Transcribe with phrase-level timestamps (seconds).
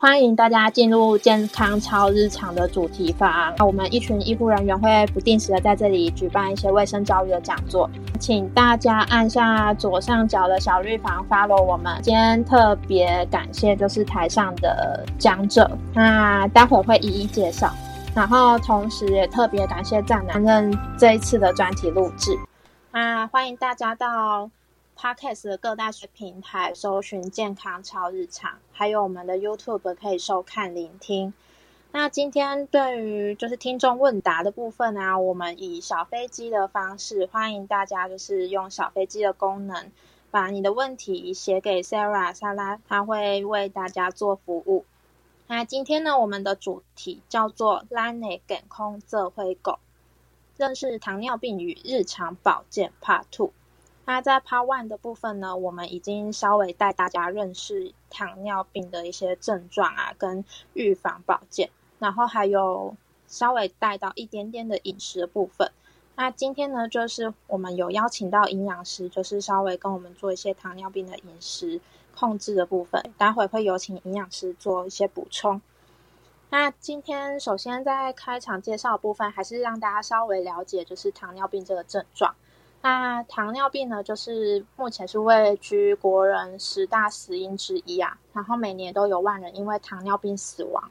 [0.00, 3.52] 欢迎大家进入健康超日常的主题房。
[3.58, 7.90] 我们一群医护人员会不定时的在这里举办一些卫生教育的讲座，
[8.20, 11.98] 请大家按下左上角的小绿房 follow 我们。
[12.00, 17.68] 今天特别感谢就是台上的讲者，那待会会一一介绍。
[18.14, 22.30] 然后同时也特别感谢站男任这一次的专题录制。
[22.92, 24.48] 那欢迎大家到。
[25.00, 31.32] Podcast 的各大学平台搜寻“健康超日常”，还有我们的 YouTube 可以收看聆听。
[31.92, 39.92] 那今天对于就是听众问答的部分啊，我们以小飞机的方式，欢迎大家就是用小飞机的功能，
[40.32, 44.84] 把你的问题写给 Sarah 莎拉，她会为大家做服务。
[45.46, 49.78] 那今天呢，我们的主题叫做“拉内梗空这会狗”，
[50.58, 53.52] 认识糖尿病与日常保健 Part Two。
[54.08, 61.68] 那在 Part One 的部分呢，我们已经稍微带大家认识糖尿病的一些症状啊，跟预防保健，
[61.98, 65.70] 然后还有稍微带到一点点的饮食的部分。
[66.16, 71.78] 那今天呢，就是我们有邀请到营养师，就是稍微跟我们做一些糖尿病的饮食
[72.16, 73.10] 控制的部分。
[73.18, 75.60] 待会会有请营养师做一些补充。
[76.48, 82.34] 那今天首先在开场介绍部分，还是让大家稍微了解，就是糖尿病这个症状。
[82.80, 90.90] 那糖尿病呢，就是目前是位居国人十大死因之一啊，然后每年都有万人因为糖尿病死亡。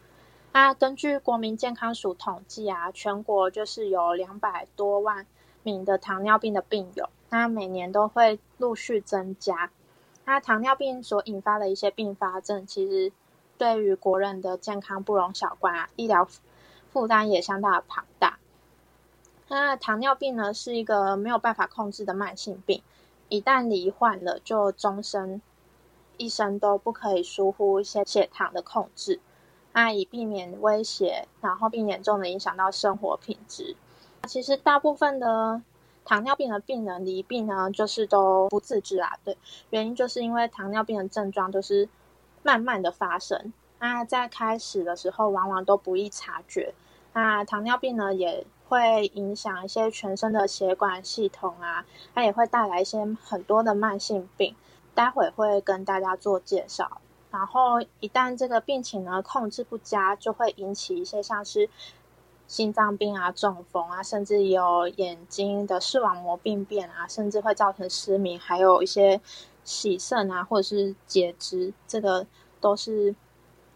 [0.52, 5.26] 那根据国民健康署统计啊，全国就是有两百多万
[5.64, 9.72] 名的糖尿病的病友，那每年都会陆续增加。
[10.26, 13.14] 那糖尿病所引发的一些并发症，其实
[13.58, 16.28] 对于国人的健康不容小观啊，医疗
[16.92, 18.38] 负担也相当的庞大。
[19.50, 22.82] 那糖尿病呢，是一个没有办法控制的慢性病，
[23.30, 25.42] 一旦罹患了，就终身
[26.18, 29.22] 一生都不可以疏忽一些血糖的控制，
[29.72, 33.76] 那以避免威胁，然后并严重的影响到生活品质。
[34.28, 35.62] 其实大部分的
[36.04, 39.38] 糖尿病的病人罹病呢，就是都不自知啊，对，
[39.70, 41.88] 原因就是因为糖尿病的症状都是
[42.44, 46.74] 慢慢的发生，那在开始的时候往往都不易察觉。
[47.14, 54.56] 那糖尿病呢，也会影响一些全身的血管系统啊，它也会带来一些很多的慢性病，
[54.94, 57.02] 待会会跟大家做介绍。
[57.32, 61.70] 然后一旦这个病情呢控制不佳，就会引起一些像是
[62.48, 69.22] 心脏病啊、中风啊，甚至有眼睛的视网膜病变啊，甚至会造成失明，还有一些
[69.64, 72.26] 洗肾啊，或者是截肢，这个
[72.60, 73.16] 都是。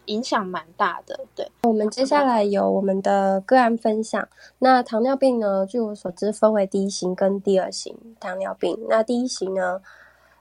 [0.06, 1.50] 影响蛮大的，对。
[1.62, 4.28] 我们接下来有我们的个案分享。
[4.58, 5.64] 那糖尿病呢？
[5.66, 8.78] 据我所知，分为第一型跟第二型糖尿病。
[8.88, 9.80] 那第一型呢，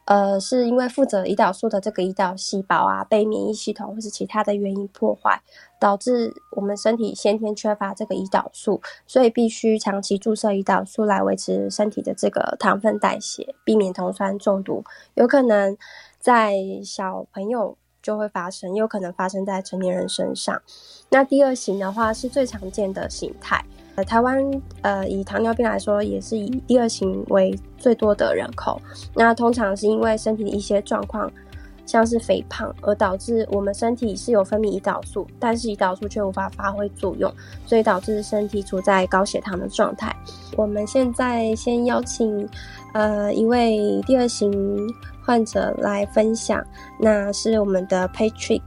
[0.05, 5.41] 呃，是因为负责胰岛素的这个胰岛细胞啊，被免疫系统或是其他的原因破坏，
[5.79, 14.83] 导致我们身体先天缺乏这个胰岛素，所以必须长期注射胰岛素来维持身体的这个糖分代谢，避免酮酸中毒。
[15.13, 15.77] 有可能
[16.19, 17.77] 在小朋友。
[18.01, 20.61] 就会发生，有可能发生在成年人身上。
[21.09, 23.63] 那第二型的话是最常见的形态。
[23.95, 24.41] 呃，台湾
[24.81, 28.81] 呃以糖尿病来说，也是以第二型为最多的人口。
[29.13, 31.29] 那通常是因为身体的一些状况，
[31.85, 37.29] 像是肥胖，而导致我们身体是有分泌胰岛素，但是胰岛素却无法发挥作用，
[37.65, 40.15] 所以导致身体处在高血糖的状态。
[40.55, 42.47] 我们现在先邀请
[42.93, 44.87] 呃一位第二型。
[45.23, 46.63] 患者来分享，
[46.99, 48.61] 那是我们的 Patrick。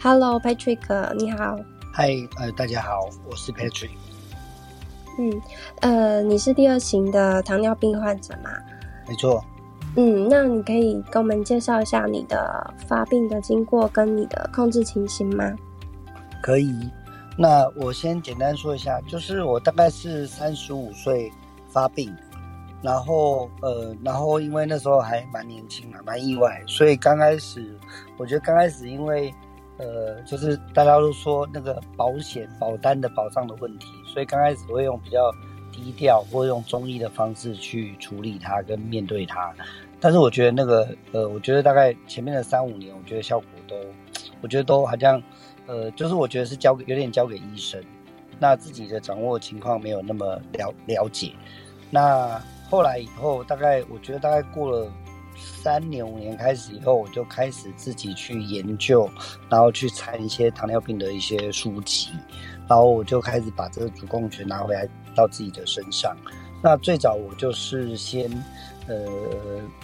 [0.00, 1.58] Hello，Patrick，你好。
[1.92, 3.90] 嗨，呃，大家好，我是 Patrick。
[5.18, 5.42] 嗯，
[5.80, 8.50] 呃，你是第二型的糖尿病患者吗？
[9.08, 9.44] 没错。
[9.96, 15.52] 嗯，那你可以跟我们介绍一下你的发病的经过跟你的控制情形吗？
[16.40, 16.88] 可以。
[17.36, 21.30] 那我先简单说一下，就是我大概是三十五岁
[21.68, 22.14] 发病。
[22.82, 27.78] 然后，呃，然后因为那时候还蛮年轻嘛，蛮意外，所以刚开始，
[28.16, 29.30] 我觉得刚开始因为，
[29.76, 35.30] 呃，就是大家都说那个保险保单的保障的问题，所以刚开始会用比较
[35.70, 39.52] 低调或用中医的方式去处理它跟面对它。
[40.00, 43.76] 但是我觉得那个，呃，我觉得大概前面的三五年，我觉得效果都，
[44.40, 45.22] 我觉得都好像，
[45.66, 47.78] 呃，就是我觉得是交给有点交给医生，
[48.38, 51.34] 那自己的掌握情况没有那么了了解，
[51.90, 52.40] 那。
[52.70, 54.90] 后来以后，大概我觉得大概过了
[55.36, 59.10] 三年五年开始以后，我就开始自己去研究，
[59.48, 62.10] 然后去参一些糖尿病的一些书籍，
[62.68, 66.16] 然后我就开始把这个主控权拿回来到自己的身上。
[66.62, 68.30] 那最早我就是先，
[68.86, 69.06] 呃，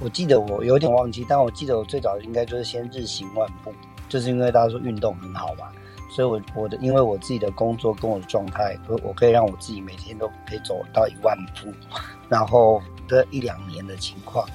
[0.01, 3.73] 我记得我有点忘记，但我记得我最早应该就是先日行万步，
[4.09, 5.73] 就是因为大家说运动很好嘛，
[6.17, 11.71] 所以我我的因为我自己的工作跟我的状态，我我可以让我自己每天都可以走到一万步，
[12.27, 14.49] 然后这一两年的情况，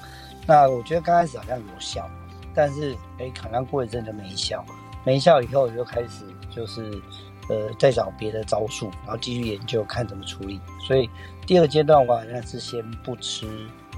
[0.48, 2.10] 那我觉得刚开始好像有效，
[2.56, 4.66] 但是哎，好像过一阵就没效，
[5.04, 7.00] 没效以后我就开始就是
[7.48, 10.60] 呃再找别的招数，然后继续研究看怎么处理。
[10.88, 11.08] 所以
[11.46, 13.46] 第二阶段我好像是先不吃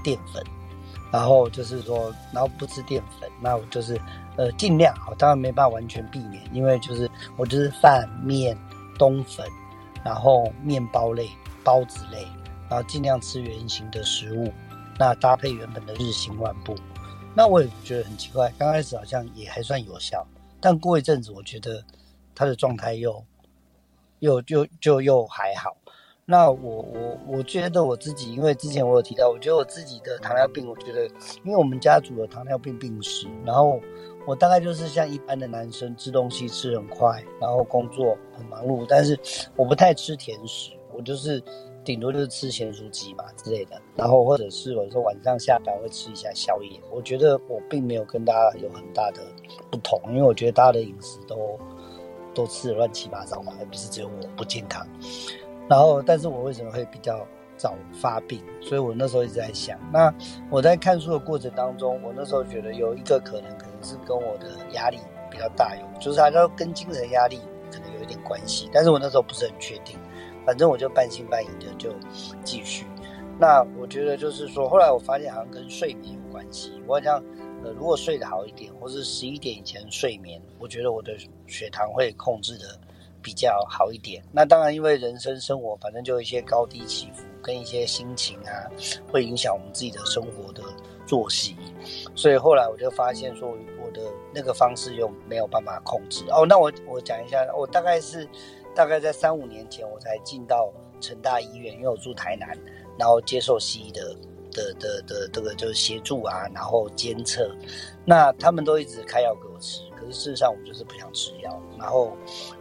[0.02, 0.44] 淀粉。
[1.14, 3.96] 然后就是说，然后不吃淀粉，那我就是
[4.36, 8.58] 呃尽量啊，当然没办法完全避免，因为就是我就是饭、面、
[8.98, 9.46] 冬粉，
[10.04, 11.30] 然后面包类、
[11.62, 12.26] 包子类，
[12.68, 14.52] 然后尽量吃圆形的食物，
[14.98, 16.74] 那搭配原本的日行万步。
[17.32, 20.26] 那我也觉得很奇怪，刚开始好像也还算有效，
[20.60, 21.80] 但过一阵子，我觉得
[22.34, 23.24] 他的状态又
[24.18, 25.76] 又就就又还好。
[26.26, 31.06] 那我我我觉得我自己，因为之前我有提到，我觉得我自己的糖尿病，我觉得
[31.44, 33.78] 因为我们家族有糖尿病病史，然后
[34.26, 39.18] 我大概就是像一般的男生，吃东西吃很快，然后工作很忙碌，但是
[39.54, 41.42] 我不太吃甜食，我就是
[41.84, 46.80] 顶多就是吃咸酥鸡嘛之类的，然后或者是有时候晚上下班会吃一下宵夜。
[46.90, 49.20] 我觉得我并没有跟大家有很大的
[49.70, 51.58] 不同，因为我觉得大家的饮食都
[52.34, 54.86] 都吃的乱七八糟嘛，而不是只有我不健康。
[55.68, 57.26] 然后，但是我为什么会比较
[57.56, 58.42] 早发病？
[58.60, 60.12] 所以我那时候一直在想，那
[60.50, 64.98] 我在看书的过程当中，我那时候觉得有一个可能，可能是跟我的压力
[65.30, 67.40] 比较大有，就是好像跟精神压力
[67.72, 68.68] 可能有一点关系。
[68.72, 69.98] 但是我那时候不是很确定，
[70.44, 71.90] 反正我就半信半疑的就
[72.44, 72.86] 继续。
[73.38, 76.80] 那我觉得就是说，后来我发现好像跟睡眠有关系。
[76.86, 77.16] 我好像
[77.64, 82.78] 呃，如果睡得好一点，或是十一点以前睡眠，我觉得我的血糖会控制的。
[83.24, 88.68] 比较好一点，那当然，因为人生生活反正就一些高低起伏，跟一些心情啊，
[89.10, 90.62] 会影响我们自己的生活的
[91.06, 91.56] 作息，
[92.14, 93.48] 所以后来我就发现说，
[93.82, 94.02] 我的
[94.34, 96.44] 那个方式又没有办法控制哦。
[96.46, 98.28] 那我我讲一下，我大概是
[98.74, 102.54] 大概在三五年前我才进到成大医院，因为我住台南，
[102.98, 104.14] 然后接受西医的
[104.52, 107.50] 的的的这个就是协助啊，然后监测，
[108.04, 109.80] 那他们都一直开药给我吃。
[110.04, 112.14] 可是事实上，我就是不想吃药，然后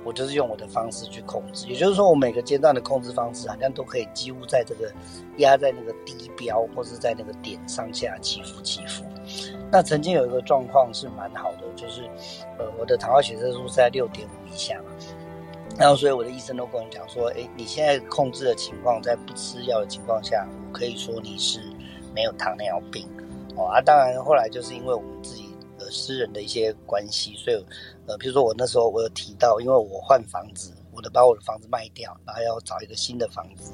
[0.05, 1.67] 我就是用我的方式去控制。
[1.67, 4.89] 也就是说，我每个阶段的控制方式好像都可以几乎在这个
[5.39, 9.03] 压在那个低标，或是在那个点上下起伏起伏。
[9.69, 12.03] 那曾经有一个状况是蛮好的，就是
[12.57, 14.91] 呃，我的糖化血色素在六点五以下嘛，
[15.77, 21.59] 然后所以我的医生都跟我讲说，哎，你现在控制的情况，在不吃药的情况下，我可以说你是
[22.15, 23.05] 没有糖尿病
[23.57, 23.65] 哦。
[23.65, 25.42] 啊，当然后来就是因为我们自己。
[25.91, 27.65] 私人的一些关系，所以，
[28.07, 33.71] 呃，比如说我那时候我有提到，因为我换房子，我的把我的房子卖掉，然后要找一个新的房子。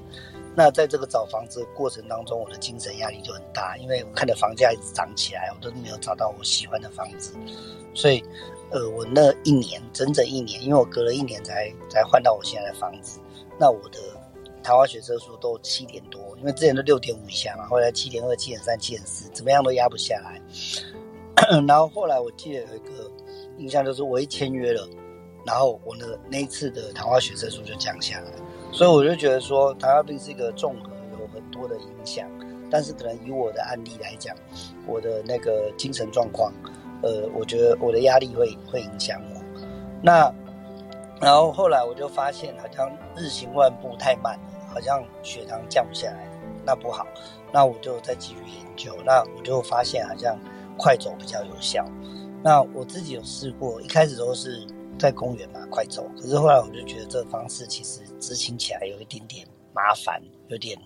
[0.55, 7.33] 那在这个找房子的过程当中，我的精神压力就很大，因为我看着房价一直涨起来，我都没有找到我喜欢的房子。
[7.93, 8.21] 所以，
[8.71, 13.19] 呃，我那一年整整一年，因为我隔了一年才才换到我现在的房子，
[13.57, 13.99] 那我的
[14.61, 20.41] 桃花血色素都七点多，因为之前都六点五以下嘛，后来七点二、七点三、七点四，怎么样都压不下来。
[21.67, 23.11] 然后后来我记得有一个
[23.57, 24.87] 印象，就是我一签约了，
[25.45, 28.31] 然后我的那一次的糖化血色素就降下来，
[28.71, 32.29] 所以我就觉得说糖尿病是一个综合有很多的影响，
[32.69, 34.35] 但是可能以我的案例来讲，
[34.87, 36.51] 我的那个精神状况，
[37.01, 39.41] 呃，我觉得我的压力会会影响我。
[40.01, 40.33] 那
[41.21, 46.29] 然后后来我就发现，好像日行万步太慢了，好像血糖降不下来，
[46.65, 47.05] 那不好。
[47.51, 50.37] 那我就再继续研究，那我就发现好像。
[50.79, 51.85] 快走比较有效，
[52.41, 54.65] 那我自己有试过，一开始都是
[54.97, 56.09] 在公园嘛，快走。
[56.15, 60.79] 可是后来我就觉得这个方式其实执行起来有一点点麻烦，有点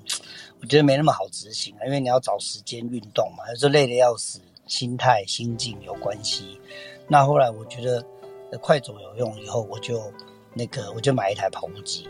[0.59, 6.59] 我觉得没那么好执行啊，因为你要找时间运动嘛，有时候累得要死，心态心境有关系。
[7.07, 8.03] 那后来我觉得
[8.59, 10.01] 快走有用以后，我就
[10.55, 12.09] 那个我就买一台跑步机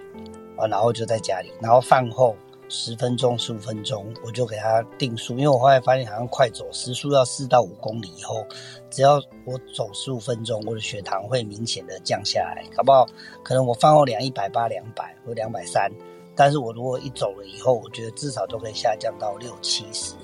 [0.58, 2.34] 啊，然后就在家里，然后饭后。
[2.74, 8.44] 十分钟、十五分钟，我就给他定速，因为我后来发现好像快走时速要四到五公里以后，
[8.90, 13.06] 只要我走十五分钟，我的血糖会明显的降下来，好不好？
[13.44, 15.88] 可能我饭后量一百八、两百或两百三，
[16.36, 20.16] 但是我如果一走了以后，我觉得至少都可以下降到六七十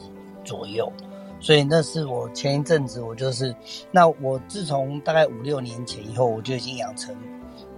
[0.44, 0.91] 左右。
[1.39, 3.56] 所以那是我前一阵子我就是，
[3.91, 7.15] 那我自从大概五六年前以后，我就已经养成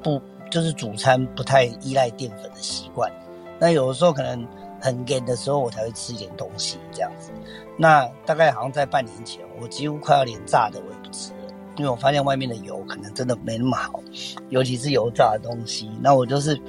[0.01, 3.11] 不就是主餐不太依赖淀粉的习惯。
[3.59, 4.47] 那有的时候可能。
[4.81, 7.31] 很干的时候，我才会吃一点东西这样子。
[7.77, 14.01] 那大概好像在半年前，我几乎快要连炸的我也不吃了，因为我发现外面的油可能真的没那么好，
[14.49, 15.89] 尤其是油炸的东西。
[16.01, 16.59] 那我就是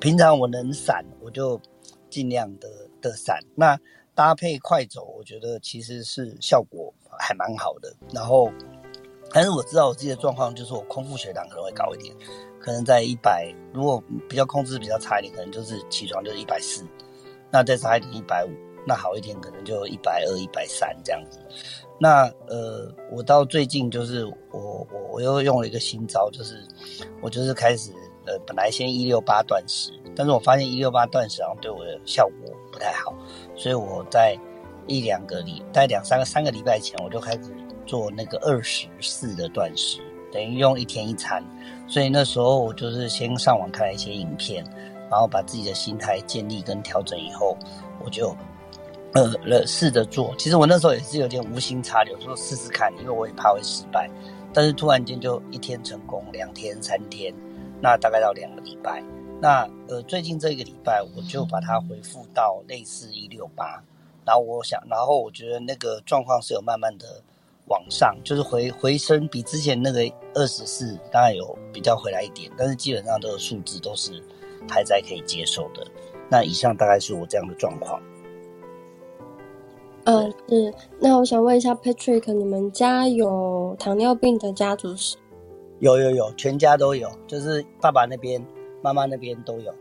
[0.00, 1.60] 平常我能散，我就
[2.08, 2.68] 尽量的
[3.00, 3.38] 的散。
[3.54, 3.78] 那
[4.14, 7.94] 搭配快走，我觉得其实是效果还蛮好的。
[8.12, 8.50] 然后
[9.32, 12.14] 但是我知道我自己的状况，就是我空腹血糖可能会高一点，
[12.60, 16.84] 可能在一百，如果比较控制比较差一点，可能就是起床就是一百四，
[17.50, 18.50] 那再差一点一百五，
[18.86, 21.38] 那好一点可能就一百二、一百三这样子。
[21.98, 26.66] 那呃，我到最近就是我我我又用了一个新招，就是
[27.20, 27.90] 我就是开始
[28.26, 33.14] 呃，本来先一六八断食，但是我发现一六八断食好像对我的效果不太好，
[33.54, 34.38] 所以我在
[34.86, 37.54] 一两个礼，在两三个三个礼拜前，我就开始
[37.84, 40.00] 做那个二十四的断食，
[40.32, 41.44] 等于用一天一餐。
[41.86, 44.64] 所以那时候我就是先上网看了一些影片，
[45.10, 47.56] 然后把自己的心态建立跟调整以后，
[48.04, 48.34] 我就。
[49.12, 54.08] 呃，了试着做，其实我那时候也是有点无心插柳，说试试看，因为我也怕会失败。
[54.54, 57.34] 但是突然间就一天成功，两天、三天，
[57.80, 59.02] 那大概到两个礼拜。
[59.40, 63.82] 那呃，最近这一个礼拜，我就把它回复到类似一六八。
[64.24, 67.20] 然后我想，然后我觉得那个状况是有慢慢的
[67.66, 70.02] 往上，就是回回升，比之前那个
[70.34, 74.22] 二十四当然有比较回来一点，但是基本上这个数字都是
[74.68, 75.86] 还在可以接受的。
[76.28, 78.00] 那以上大概是我这样的状况。
[80.04, 80.72] 嗯，是。
[80.98, 85.16] 那我想问一下，Patrick，你们家有糖尿病的家族史？
[85.78, 88.44] 有有有，全家都有，就是爸爸那边、
[88.82, 89.72] 妈妈那边都有。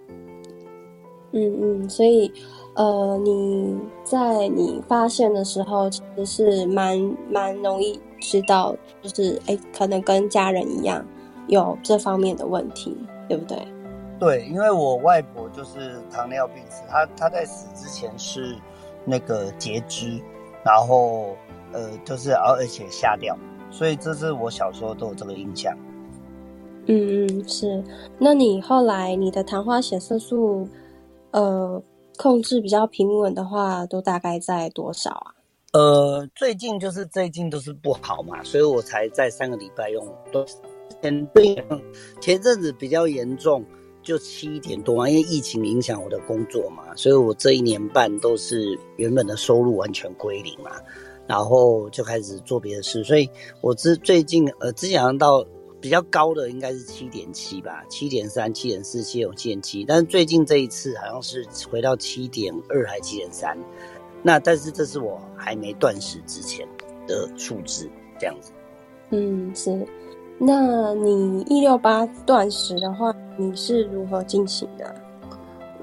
[1.31, 2.31] 嗯嗯，所以
[2.74, 11.05] 呃，你在你发现的时候，其实是蛮蛮容易知道，就是哎，可能跟家人一样
[11.48, 13.57] 有这方面的问题，对不对？
[14.20, 18.56] 对，因为我外婆就是糖尿病死，她她在死之前是。
[19.06, 20.22] 那个截肢，
[20.64, 21.36] 然后
[21.72, 23.36] 呃，就是而而且下掉，
[23.72, 25.76] 所以这是我小时候都有这个印象。
[26.86, 27.82] 嗯嗯，是。
[28.20, 30.68] 那你后来你的糖化血色素
[31.32, 31.82] 呃
[32.18, 35.34] 控制比较平稳的话，都大概在多少啊？
[35.72, 40.46] 呃，最近就是最近都是不好嘛，所以我才在三个礼拜用多
[41.02, 41.28] 前
[42.20, 43.64] 前阵子比较严重。
[44.01, 50.72] 就七点多嘛，因为疫情影响我的工作嘛，所以我这一年半都是原本的收入完全归零嘛，
[51.27, 53.29] 然后就开始做别的事，所以
[53.62, 55.46] 我之最近呃之前到
[55.82, 63.58] 比较高的应该是七点七吧，七点三、七点四、七点五七点七，但是最近这一次好像是回到七点二还七点三，
[64.24, 66.68] 那但是这是我还没断食之前
[67.08, 67.89] 的数字
[68.20, 68.51] 这样子。
[69.12, 69.86] 嗯，是。
[70.41, 74.96] 那你一六八断食的话，你是如何进行的？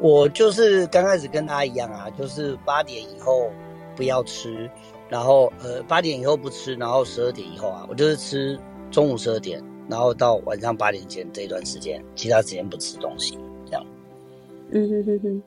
[0.01, 3.51] 我就是刚开始跟他一样啊，就是八点以后
[3.95, 4.71] 不要吃，
[5.11, 8.59] 然后呃八点以后不吃，然后十二点以后啊，我就是吃
[8.91, 13.87] 中午十二点，然后到晚上八点前这一段时间，其他时间不吃东西，这样。
[14.71, 15.43] 嗯哼哼哼，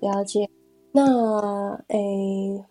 [0.00, 0.48] 了解。
[0.92, 2.64] 那诶。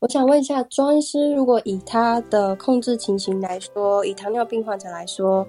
[0.00, 5.46] 我想问一下，庄医师，如果以他的控制情形来说，以糖尿病患者来说，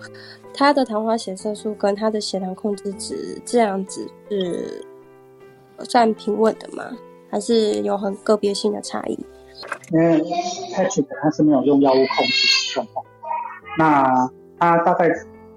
[0.53, 4.85] 他的糖化血色素跟他的血糖控制值这样子是
[5.87, 6.83] 算平稳的吗？
[7.29, 9.17] 还是有很个别性的差异？
[9.93, 10.21] 因为
[10.73, 13.05] Patrick 他是没有用药物控制状况，
[13.77, 14.29] 那
[14.59, 15.09] 他大概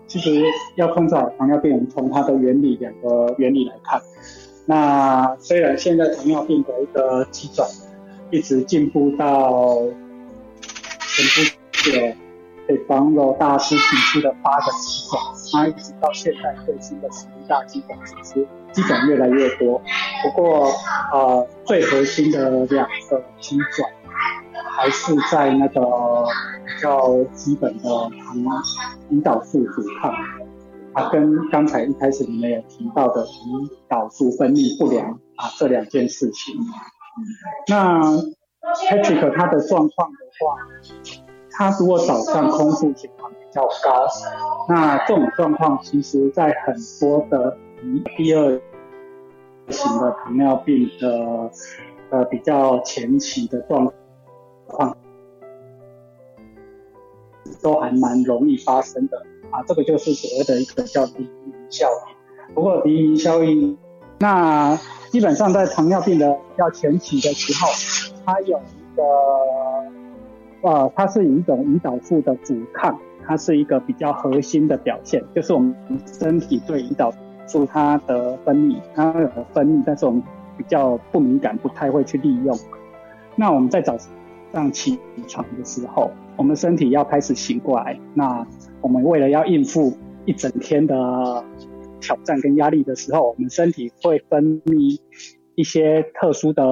[0.07, 0.41] 其实
[0.77, 4.01] 要控制好糖尿病，从它的原理两个原理来看，
[4.67, 7.69] 那虽然现在糖尿病的一个基转。
[8.35, 9.77] 一直进步到
[11.01, 12.17] 前不久
[12.67, 15.21] 北方的大师提出的八个基种，
[15.53, 19.81] 它一直到现在最新的十一大基种，其实基种越来越多。
[20.25, 20.69] 不过
[21.13, 23.87] 呃，最核心的两个基种
[24.77, 25.81] 还是在那个
[26.67, 28.37] 比较基本的糖
[29.13, 30.13] 胰岛素阻抗，
[30.93, 36.57] 它跟刚才一开始你们有提到的胰岛素分泌不良啊这两件事情。
[37.69, 38.01] 那
[38.89, 40.57] Patrick 他的状况的话，
[41.51, 44.07] 他如果早上空腹血糖比较高，
[44.69, 47.57] 那这种状况其实在很多的
[48.17, 48.61] 第二
[49.69, 51.51] 型的糖尿病的
[52.11, 53.93] 呃比较前期的状
[54.67, 54.97] 况，
[57.63, 59.19] 都还蛮容易发生的
[59.51, 59.63] 啊。
[59.67, 62.55] 这个就是所谓的一个叫低音效应。
[62.55, 63.79] 不过低音效应，
[64.25, 64.75] 那
[65.11, 67.71] 基本上在糖尿病的要前期的时候，
[68.25, 69.03] 它有一个，
[70.63, 75.77] 呃，它是以一种胰岛素的阻抗，它是一个比较核心的表现，就是我们
[76.07, 77.13] 身体对胰岛
[77.47, 80.23] 素它的分泌，它有分泌，但是我们
[80.57, 82.59] 比较不敏感，不太会去利用。
[83.37, 83.95] 那我们在早
[84.55, 88.47] 上起床的时候，我们身体要开始醒过来，那
[88.81, 89.93] 我们为了要应付
[90.25, 91.45] 一整天的。
[92.05, 95.01] 挑战跟压力的时候，我们身体会分泌
[95.55, 96.63] 一些特殊的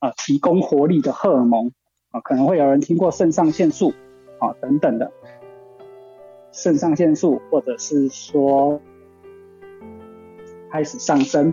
[0.00, 1.70] 呃提供活力的荷尔蒙
[2.10, 3.92] 啊，可能会有人听过肾上腺素
[4.38, 5.12] 啊等等的
[6.50, 8.80] 肾上腺素，或者是说
[10.72, 11.52] 开始上升，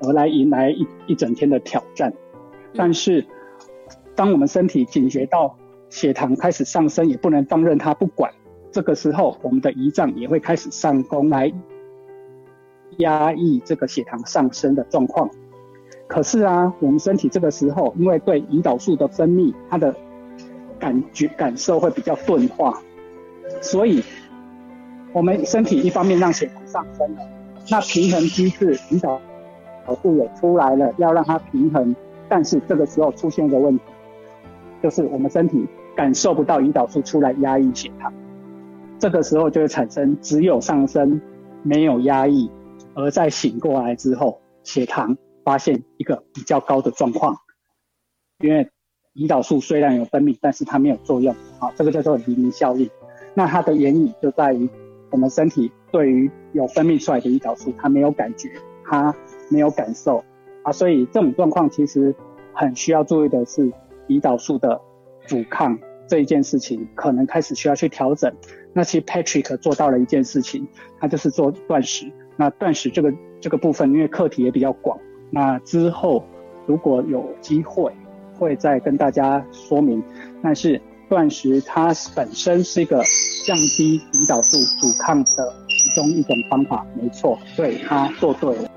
[0.00, 2.12] 而来迎来一一整天的挑战。
[2.74, 3.24] 但是，
[4.16, 5.56] 当我们身体警觉到
[5.90, 8.32] 血糖开始上升，也不能放任它不管。
[8.72, 11.52] 这个时候，我们的胰脏也会开始上攻来
[12.98, 15.28] 压抑这个血糖上升的状况。
[16.06, 19.94] 可是啊，我们身体这个时候，因为对胰岛素的分泌，它的
[20.78, 22.78] 感觉感受会比较钝化，
[23.62, 24.02] 所以
[25.12, 27.22] 我们身体一方面让血糖上升了，
[27.70, 29.18] 那平衡机制胰岛
[30.02, 31.94] 素也出来了，要让它平衡。
[32.28, 33.84] 但是这个时候出现一个问题，
[34.82, 38.12] 就是我们身体感受不到胰岛素出来压抑血糖，
[38.98, 41.20] 这个时候就会产生只有上升
[41.62, 42.50] 没有压抑，
[42.94, 45.16] 而在醒过来之后，血糖。
[45.44, 47.36] 发现一个比较高的状况，
[48.38, 48.70] 因为
[49.12, 52.88] 胰岛素虽然有分泌，但是它没有作用，啊，这个叫做黎明效应。
[53.34, 54.66] 那它的原理就在于
[55.10, 58.50] 我们身体对于有分泌出来的胰岛素，它没有感觉，
[58.86, 59.14] 它
[59.50, 60.24] 没有感受，
[60.62, 62.16] 啊，所以这种状况其实
[62.54, 63.70] 很需要注意的是
[64.08, 64.80] 胰岛素的
[65.26, 68.34] 阻抗这一件事情，可能开始需要去调整。
[68.72, 70.66] 那其实 Patrick 做到了一件事情，
[70.98, 72.10] 他就是做断食。
[72.36, 74.98] 那断食这个这个部分，因为课题也比较广。
[75.30, 76.24] 那之后，
[76.66, 77.92] 如果有机会，
[78.38, 80.02] 会再跟大家说明。
[80.42, 83.02] 但是断食它本身是一个
[83.46, 88.70] 降低胰岛素阻抗的其中一种方法，没错，对，他做对了。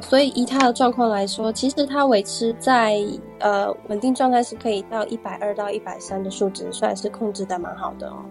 [0.00, 2.98] 所以以他的状况来说，其实他维持在
[3.38, 8.24] 呃稳定状态是可以到一百二到一百三的数值，算是控制的蛮好的哦。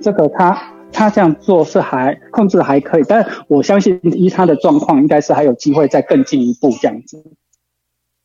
[0.00, 0.60] 这个他。
[0.92, 7.24] 他这样做是还控制还可以，但我相信依他的状况，应该是还有机会再更进一步这样子。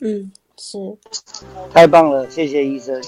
[0.01, 0.77] 嗯，是，
[1.73, 3.01] 太棒了，谢谢医生。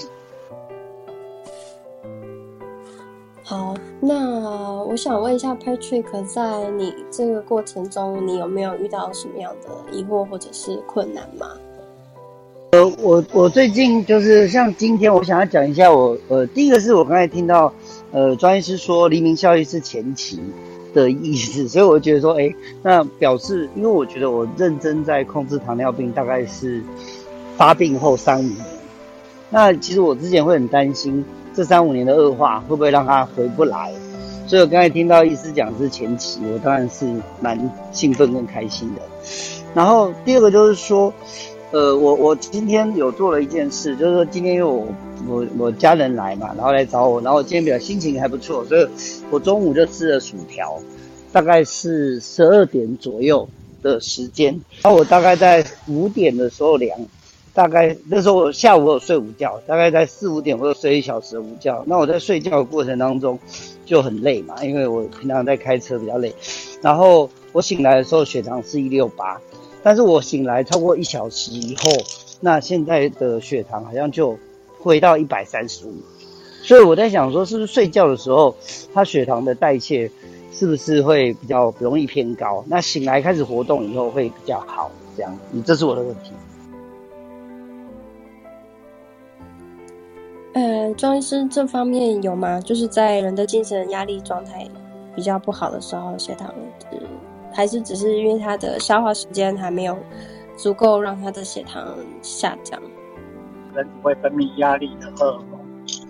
[3.42, 11.46] 好，那我想问一下 Patrick，在你这个过程中，你有没有遇到什么样的疑惑或者是困难吗？
[12.72, 17.72] 呃，我我最近就是像今天，我想要讲一下我呃，第一个是我刚才听到。
[18.10, 20.40] 呃，专业师说黎明效益是前期
[20.94, 26.82] 的意思， 所以我觉得说，哎，那表示，因为我觉得我认真在控制糖尿病，大概是
[27.56, 28.56] 发病后三五年。
[29.50, 33.92] 那其实我之前会很担心，这三五年的恶化会不会让它回不来？
[34.46, 37.06] 所以我刚才听到医师讲是前期，我当然是
[37.40, 37.58] 蛮
[37.92, 39.02] 兴奋跟开心的。
[39.74, 41.12] 然后第二个就是说。
[41.70, 44.86] 呃，我我今天有做了一件事，就是说今天因为我
[45.26, 48.86] 我我家人来嘛，然后来找我，然后今天比较心情还不错，所以
[49.30, 50.80] 我中午就吃了薯条，
[51.32, 53.48] 大概是十二点左右
[53.82, 54.52] 的时间，
[54.82, 56.98] 然后我大概在五点的时候量，
[57.52, 63.38] 大概那时候我下午有睡午觉，大概在四五点我有睡一小时的午觉，那我在睡觉的过程当中
[63.84, 66.34] 就很累嘛，因为我平常在开车比较累，
[66.80, 69.40] 然后我醒来的时候血糖是一六八。
[69.80, 71.90] 但是我醒来超过一小时以后，
[72.40, 74.36] 那现在的血糖好像就
[74.88, 75.92] 回到一百三十五，
[76.62, 78.56] 所以我在想说，是不是睡觉的时候，
[78.94, 80.10] 他血糖的代谢
[80.50, 82.64] 是不是会比较容易偏高？
[82.66, 86.32] 那醒来开始活动以后会比较好，这样，这是我的问题。
[90.54, 92.58] 呃，庄医师这方面有吗？
[92.58, 94.66] 就是在人的精神压力状态
[95.14, 96.48] 比较不好的时候，血糖
[96.90, 96.98] 是。
[97.52, 99.94] 还是只是因为他的消化时间还没有
[100.56, 102.80] 足够，让他的血糖下降。
[103.74, 105.60] 人体会分泌压力的荷尔蒙，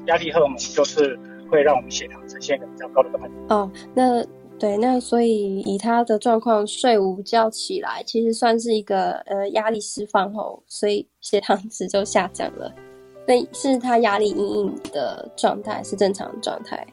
[0.06, 1.18] 压力荷尔蒙就是
[1.50, 3.30] 会让我们血糖呈现一个比较高的状态。
[3.48, 4.24] 哦，那
[4.58, 12.72] 对，那所以以他的状况睡午觉起来，其实算是一个呃压力释放后，所以血糖 值就下降了。
[13.26, 16.86] 那是他压力阴影的状态，是正常状态。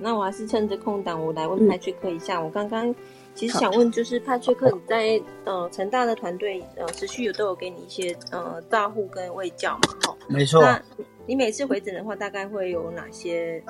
[0.00, 2.40] 那我还是趁着空档，我来问派去克一下。
[2.40, 2.94] 我刚刚
[3.38, 9.80] 其实想问，就是帕崔克，你在呃成大的团队呃持续有都有给你一些呃照护跟卫教嘛？
[10.02, 10.60] 哈，没错。
[10.60, 10.82] 那
[11.24, 13.62] 你每次回诊的话，大概会有哪些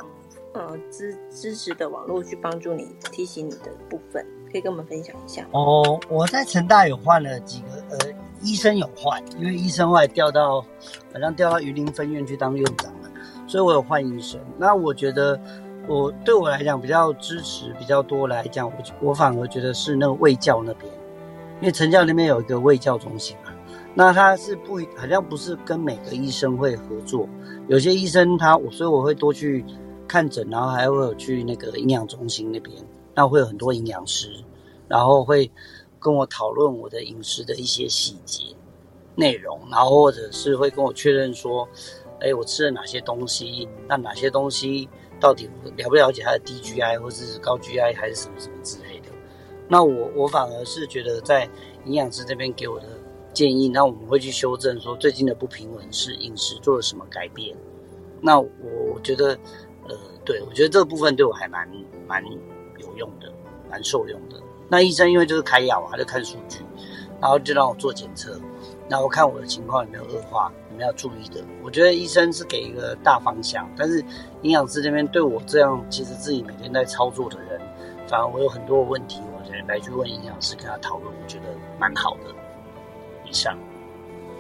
[0.55, 4.25] 呃支支持的网络去帮助你提醒你的部分？
[4.51, 5.47] 可以跟我们分享一下。
[5.51, 7.99] 哦，我在成大有换了几个呃
[8.41, 10.63] 医生有换，因为医生后来调到
[11.13, 13.11] 好像调到榆林分院去当院长了，
[13.47, 14.41] 所以我有换医生。
[14.57, 15.39] 那我觉得。
[15.89, 20.93] 我对我来讲比较支持比较多来讲，我我反而觉得是那个卫教那边，
[21.61, 23.51] 因为成教那边有一个卫教中心嘛，
[23.95, 27.27] 那他是不好像不是跟每个医生会合作，
[27.69, 29.65] 有些医生他我所以我会多去
[30.07, 32.77] 看诊，然后还会有去那个营养中心那边，
[33.15, 34.29] 那会有很多营养师，
[34.89, 35.51] 然后会
[35.99, 38.45] 跟我讨论我的饮食的一些细节，
[39.15, 41.67] 内容，然后或者是会跟我确认说，
[42.21, 44.87] 哎，我吃了哪些东西，那哪些东西
[45.21, 49.07] 到底了不了解他的低 GI 或是高 GI 还是什么什么之类的。
[49.69, 51.49] 那我我反而是觉得在
[51.85, 52.87] 营养师这边给我的
[53.33, 57.57] 建议，那我们会去修正说最近的不平衡是饮食做了什么改变。
[58.21, 58.49] 那我
[58.95, 59.39] 我觉得，
[59.87, 61.69] 呃，对我觉得这个部分对我还蛮
[62.07, 62.25] 蛮
[62.79, 63.33] 有用的，
[63.71, 64.41] 蛮受用的。
[64.69, 66.59] 那医生因为就是开药啊，就看数据，
[67.21, 68.41] 然后就让我做检测，
[68.89, 71.45] 然后看我的情况有没有恶化，有没有要注意的。
[71.63, 74.01] 我觉得医生是给一个大方向，但是
[74.43, 77.61] 营养师这边对我这样其实自己每天在操作的人，
[78.07, 81.45] 反而我有很多问题，我觉得来去问营养师跟他讨论，我觉得
[81.79, 82.35] 蛮好的。
[83.25, 83.59] 以上，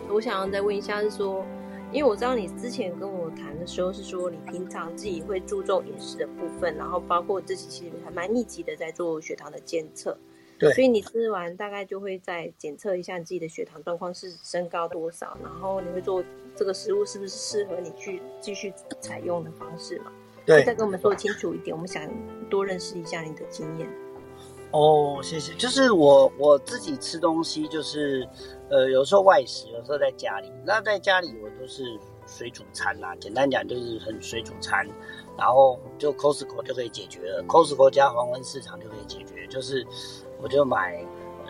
[0.08, 1.44] 我想要再问一下是说。
[1.90, 10.14] 因为我知道你之前跟我谈的时候是说，你平常自己会注重饮食的部分，然后包括自己其实还蛮密集的在做血糖的监测。
[10.58, 10.72] 对。
[10.72, 16.22] 所以你吃完大概就会再检测一下你自己的血糖状况是升高多少，然后你会做
[16.56, 20.12] 这个食物是不是适合你去继续采用的方式嘛？
[20.44, 20.64] 对。
[20.64, 22.08] 再跟我们说清楚一点，我们想
[22.50, 23.88] 多认识一下你的经验。
[24.70, 25.54] 哦，谢谢。
[25.54, 28.28] 就是我我自己吃东西就是。
[28.70, 30.52] 呃，有时候外食，有时候在家里。
[30.62, 34.86] 那在家里我都是水煮餐啦，简单讲就是很水煮餐，
[35.38, 37.42] 然后就 Costco 就可以解决了。
[37.48, 39.82] Costco 加黄昏市场就可以解决，就是
[40.40, 41.04] 我就买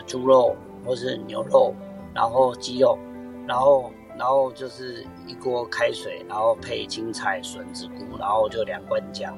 [0.06, 1.74] 猪肉或是牛肉，
[2.14, 2.98] 然后鸡肉，
[3.46, 9.36] 然后然后就是一锅开水，然后配青菜、笋子、菇，然后就两罐酱，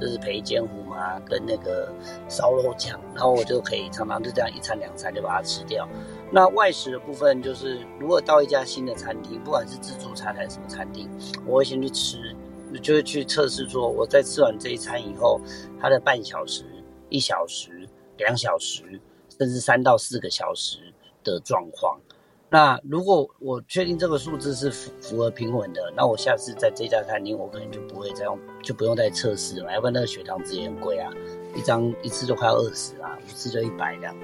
[0.00, 1.92] 就是配煎糊麻跟那个
[2.28, 5.86] 烧肉酱，然后我就可以常常就这样一餐两餐就把它吃掉。
[6.30, 11.10] 那外食的部分就是，如果到一家新的餐厅，不管是自助餐还是什么餐厅，
[11.46, 12.34] 我会先去吃，
[12.80, 15.38] 就会去测试说，我在吃完这一餐以后，
[15.78, 16.64] 它的半小时、
[17.10, 17.71] 一小时、
[18.22, 18.82] 两小时，
[19.38, 20.78] 甚至三到四个小时
[21.22, 22.00] 的状况。
[22.48, 31.10] 那如果我确定这个数字是符符合平稳的，那我下次在这家餐厅，我可能就不会再用，就不用再测试了，要不然那个血糖值也很贵啊，
[31.56, 34.14] 一张一次就快要二十啊，五次就一百这样。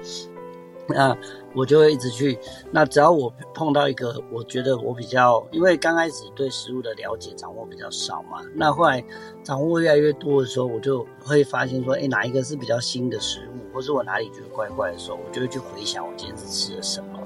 [0.89, 1.15] 那
[1.55, 2.37] 我就会一直去。
[2.71, 8.41] 那只要我碰到一个，我觉得我比较，因为刚开始对食物的了解掌握比较少嘛。
[8.55, 9.03] 那后来
[9.43, 17.19] 掌握越来越多的时候，我就会发现说，哎，哪一个是比较新的食物，或是我哪里觉得怪怪的时候，我就会去回想我今天是吃了什么。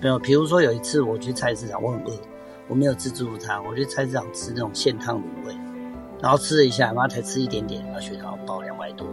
[0.00, 2.12] 没有，比如说有一次我去菜市场，我很饿，
[2.68, 5.54] 我没有吃自助餐，我去菜市场吃那种现烫卤味，
[6.20, 9.06] 然后吃了一下，妈才吃一点点，然后血糖报两百多，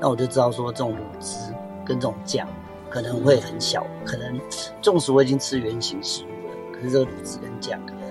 [0.00, 1.52] 那我就知道说这种卤汁
[1.84, 2.48] 跟这种酱。
[2.90, 4.40] 可能会很小，可能
[4.80, 8.02] 纵使我已经吃原形食物了，可是这个卤汁跟酱可能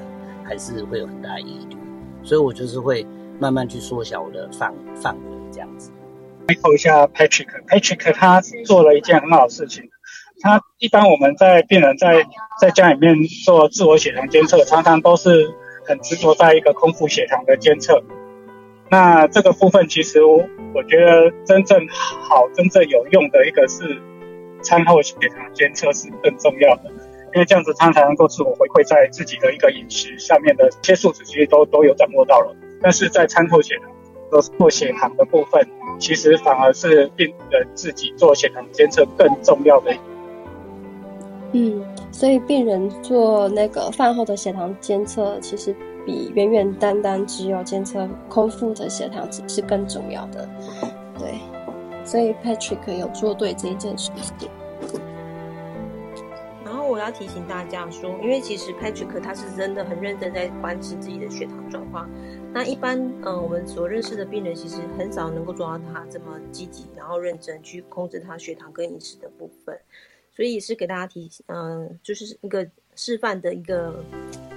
[0.46, 1.76] 还是会有很大疑虑，
[2.24, 3.06] 所以我就是会
[3.40, 5.92] 慢慢去缩小我的范范围这样子。
[6.48, 9.90] echo 一下 Patrick，Patrick 他做了一件很好的事情。
[10.42, 12.24] 他一般我们在病人在
[12.62, 15.52] 在家里面做自我血糖监测，常常都是
[15.86, 18.04] 很执着在一个空腹血糖的监测。
[18.90, 20.38] 那这个部分其实我
[20.76, 24.00] 我觉得真正好、真正有用的一个是。
[24.67, 26.91] 餐后血糖监测是更重要的，
[27.34, 32.53] 因为这样子他才能够自我回馈在自己的一个饮食下面的一些数值，其实都都有掌握到了。
[32.82, 33.89] 但是在餐后血糖
[34.58, 35.65] 做血糖的部分，
[35.99, 39.95] 其实反而是病人自己做血糖监测更重要的。
[41.53, 45.73] 嗯，所以病人做那个饭后的血糖监测，其实
[46.06, 50.47] 比远远单单只有监测空腹的血糖值是更重要的。
[51.17, 51.39] 对。
[52.08, 54.50] 所以 Patrick 有做对这一件事情。
[56.63, 62.10] 然后我要提醒大家说，因为其实 Patrick 他是真的很认真在关心自己的血糖状况。
[62.54, 69.78] 那一般嗯，我们所认识的病人其实很少能够做到他这么积极，然后认真去控制他血糖跟饮食的部分。
[70.34, 72.65] 所以也是给大家提，嗯，就是一个
[72.96, 74.04] 示范的一个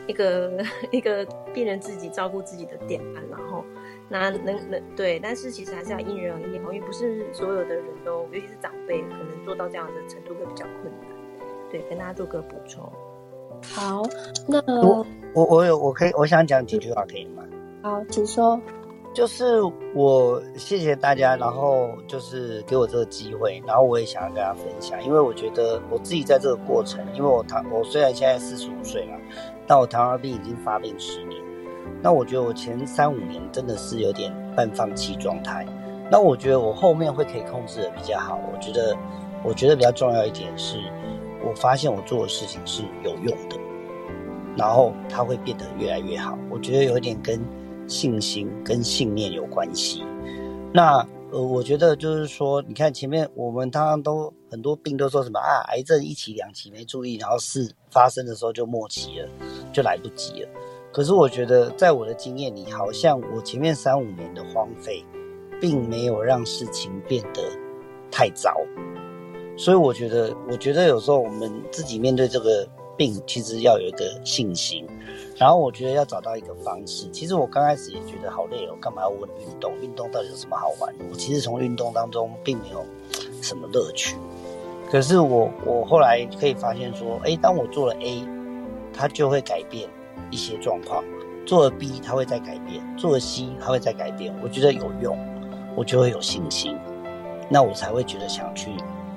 [0.06, 3.64] 一个 一个病人自己照顾自己的典范，然后。
[4.10, 11.08] 那能能对，但是其实还是要因人而异，因为不是所有的人都，尤其是长辈，可能做到这样的程度会比较困难。
[11.70, 12.82] 对，跟大家做个补充。
[13.62, 14.02] 好，
[14.48, 17.44] 那我我我有我可以我想讲几句话可以吗？
[17.82, 18.60] 好，请说。
[19.12, 19.60] 就是
[19.92, 29.18] 我谢谢大家，然后就是给我这个机会，然后我也想要跟大家分享，因为我觉得我自己在这个过程，因为我糖我虽然现在四十五岁了，
[29.66, 31.42] 但我糖尿病已经发病十年。
[32.02, 35.66] 那我觉得我前三五年真的是有点半放弃状态。
[36.10, 38.40] 那我觉得我后面会可以控制的比较好。
[38.52, 38.96] 我觉得，
[39.44, 40.76] 我觉得比较重要一点是，
[41.46, 43.56] 我发现我做的事情是有用的，
[44.56, 46.36] 然后它会变得越来越好。
[46.50, 47.40] 我觉得有一点跟
[47.86, 50.04] 信心跟信念有关系。
[50.72, 59.28] 那呃，我觉得就是说，你看前面我们常常都很多病都说什么啊，癌症一期两期没注意，然后事发生的时候就末期了，
[59.72, 60.48] 就来不及了。
[60.92, 65.05] 可是我觉得，在我的经验里，好像我前面三五年的荒废，
[65.61, 67.42] 并没有让事情变得
[68.11, 68.55] 太糟。
[69.57, 74.87] 所以我觉得，我觉得有时候我们自己面对这个病，其实要有一个信心。
[75.37, 77.09] 然后我觉得要找到一个方式。
[77.11, 79.72] 其实我刚开始也觉得好累哦，干嘛要问运动？
[79.81, 80.94] 运动到底有什么好玩？
[81.11, 82.85] 我其实从运动当中并没有
[83.40, 84.16] 什么乐趣。
[84.90, 88.22] 可是我我后来可以发现说，哎，当我做了 A，
[88.92, 89.88] 它就会改变
[90.30, 91.02] 一些状况；
[91.46, 94.35] 做了 B，它会再改变；做了 C，它会再改变。
[94.42, 95.18] 我觉得有用，
[95.76, 96.76] 我就会有信心，
[97.48, 98.70] 那我才会觉得想去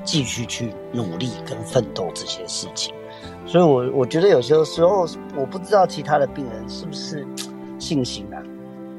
[0.04, 2.94] 继续去努力跟奋斗这些事情。
[3.46, 7.26] 所以，我我觉得有些时候，我不知道其他的病人是不是
[7.78, 8.42] 信心啊。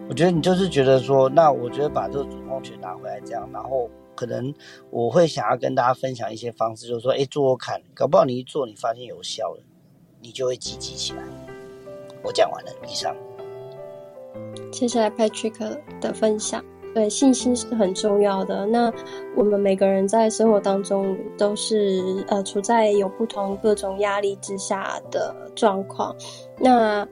[0.08, 4.52] 我觉得你就是觉得说，那我觉得把这个主动权拿回来，这样，然后可能
[4.90, 9.62] 我会想要跟大家分享一些方式，就是说，哎，做做看，搞不好你一做，你发现有效了，
[10.20, 11.53] 你就会积极起来。
[12.24, 13.14] 我讲完了，以上。
[14.72, 16.64] 接下来 Patrick 的分享。
[16.94, 18.66] 对，信心是很重要的。
[18.66, 18.92] 那
[19.34, 26.14] 我们每个人在生活当中都是呃处在有不同各种压力之下的状况。
[26.56, 27.06] 那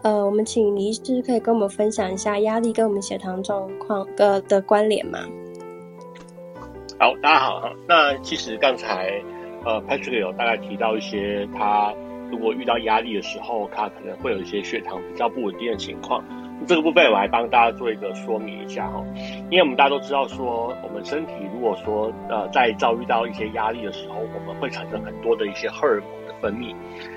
[0.00, 5.18] 呃，我们请李医师可以跟我们分享一下压力跟我们血糖状况的的关联吗？
[6.98, 7.70] 好，大家好哈。
[7.86, 9.10] 那其实刚才
[9.66, 11.92] 呃 Patrick 有大概提到一些，他
[12.30, 16.24] 如果遇到压力的时候，他可能会有一些血糖比较不稳定的情况。
[16.66, 19.02] 这个部分我来帮大家做一个说明一下哈，
[19.48, 26.74] 因为我们大家都知道说，我们身体如果说呃在遭遇到一些压力的时候，我们会产生很多的一些荷尔蒙的分泌。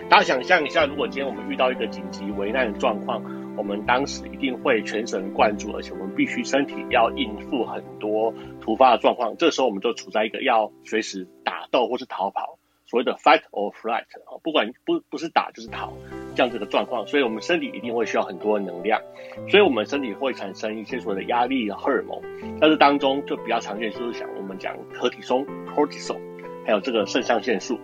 [0.09, 3.23] 大家想象一下，如果今天我们遇到一个紧急危难的状况，
[3.57, 9.35] 我们当时一定会全神贯注，而且我们必须身体要应付很多突发的状况。
[9.37, 12.60] 这时候我们就处在一个要随时打斗或是逃跑。
[12.91, 15.93] 所谓的 fight or flight 啊，不管不不是打就是逃
[16.35, 19.01] 这样子的状况，所以我们身体一定会需要很多的能量，
[19.47, 22.21] 所以我们身体会产生一些所谓的压力荷尔蒙，
[22.59, 26.19] 但是当中就比较常见就是讲我们讲可体松 cortisol，
[26.65, 27.79] 还有这个肾上腺素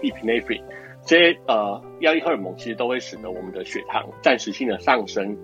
[0.00, 0.62] epinephrine，
[1.04, 5.36] 这些呃压力荷尔蒙其实都会使得我们的血糖暂时性的上升，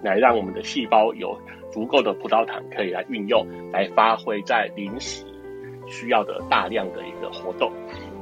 [0.00, 1.36] 来让我们的细胞有
[1.72, 5.24] 足够的葡萄糖可以来运用，来发挥在临时
[5.88, 7.72] 需要的大量的一个活动。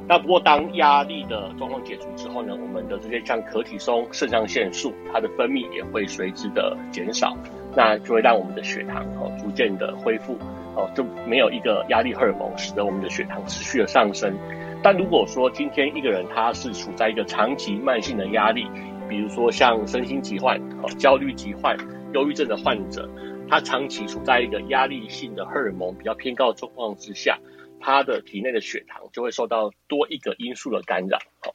[0.08, 7.36] 那不过，当压力的状况解除之后呢，我们的这些像可体松、肾上腺素，它的分泌也会随之的减少，
[7.76, 10.36] 那就会让我们的血糖哦逐渐的恢复
[10.74, 14.36] 哦，就没有一个压力荷尔蒙使得我们的血糖持续的上升。
[14.82, 18.66] 但如果说今天一个人他是处在一个长期慢性的压力，
[19.08, 21.76] 比如说像身心疾患、哦焦虑疾患、
[22.12, 23.08] 忧郁症的患者，
[23.48, 27.38] 他长期处在一个压力性的荷尔蒙比较偏高的状况之下。
[27.82, 31.52] 他的体内的血糖就会受到多一个因素的干扰，哦，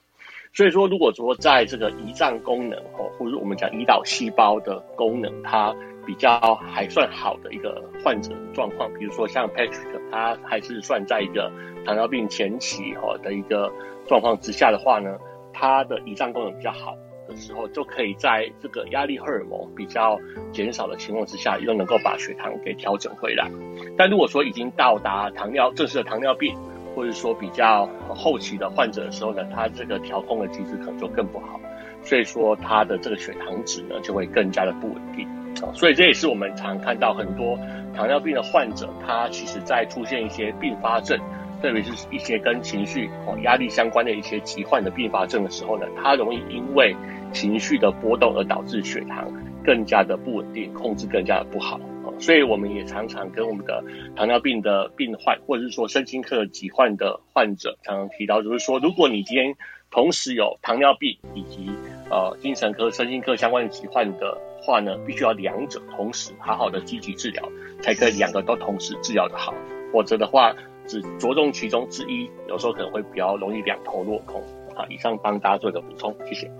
[0.53, 5.73] 所以说如果说在这个胰脏功能，哦，或者我们讲胰岛细胞的功能，它
[6.05, 11.51] 比较还算好的一个患者状况，比如说像 Patrick，他还是算在一个
[11.85, 13.71] 糖尿病前期，哦的一个
[14.05, 15.17] 状况之下的话呢，
[15.53, 16.95] 他的胰脏功能比较好。
[17.27, 20.19] 的时候，就可以在这个压力荷尔蒙比较
[20.51, 23.49] 减少的情况之下，又能够把血糖给调整回来。
[23.97, 26.55] 但如果说已经到达糖尿正式的糖尿病，
[26.95, 31.59] 或者说比较后期的患者的时候呢，他这个调控的机制可能就更不好，
[32.01, 35.27] 所以说他的这个血糖值呢就会更加的不稳定。
[35.73, 37.57] 所以这也是我们常看到很多
[37.95, 41.19] 糖尿病的患者，他其实在出现一些并发症。
[41.61, 46.95] 特别是一些跟情绪、哦压力相关的一些疾患的并发症的时候呢，它容易因为
[47.31, 49.31] 情绪的波动而导致血糖
[49.63, 51.79] 更加的不稳定，控制更加的不好。
[52.19, 53.83] 所以我们也常常跟我们的
[54.15, 59.55] 糖尿病的病患，或者是说身心科疾患的患者，常常提到，就是说，如果你今天
[59.91, 61.69] 同时有糖尿病以及
[62.09, 67.43] 呃精神科、身心科相关的疾患的话呢，必须要两者同时好好的积极治疗，
[67.81, 69.53] 才可以两个都同时治疗的好，
[69.93, 70.55] 否则的话。
[70.87, 74.41] 只着重其中之一，有时候可能会比较容易两头落空。
[74.73, 76.51] 好，以上帮大家做一个补充，谢谢。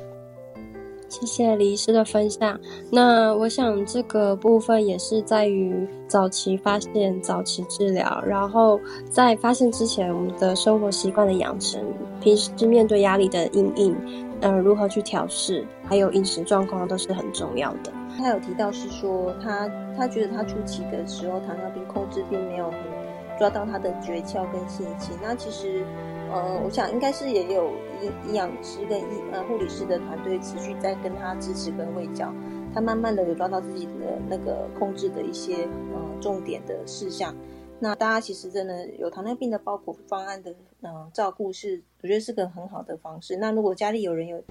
[1.10, 2.60] 谢谢李医师的分享。
[2.92, 8.78] 那我想这个部分也是在于早期发现、早期治疗，然后
[9.10, 11.82] 在发现之前，我们的生活习惯的养成，
[12.20, 13.96] 平时面对压力的应应，
[14.42, 17.94] 呃，如何去调试，还有饮食状况都是很重要的。
[18.18, 22.97] 他有提到是说，他他觉得他初期的时候，糖尿病控制并没有很。
[23.38, 25.86] 抓到他的诀窍跟信心，那其实，
[26.32, 27.72] 呃，我想应该是也有
[28.02, 32.34] 营营养师跟医呃护理师的团队持续在跟他支持跟喂教，
[32.74, 37.36] 他慢慢的有抓到自己的那个控制的一些呃重点的事项。
[37.80, 43.38] 那大家其实真的有糖尿病的包裹方案的呃照顾是，我觉得是个很好的方式。
[43.38, 44.44] 那如果家里有人有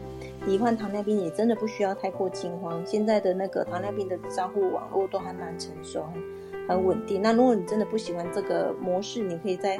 [0.46, 2.81] 罹患糖尿病，也真的不需要太过惊慌。
[2.87, 6.05] 现在的那个糖尿病的照护网络都还蛮成熟，
[6.69, 7.21] 很稳定。
[7.23, 9.79] 那如果你真的不喜欢这个模式，你可以再